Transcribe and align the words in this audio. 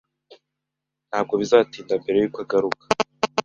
Ntabwo 1.09 1.33
bizatinda 1.41 1.93
mbere 2.01 2.17
yuko 2.17 2.39
agaruka. 2.45 2.83